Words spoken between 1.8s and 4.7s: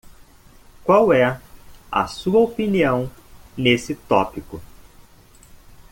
a sua opinião nesse tópico?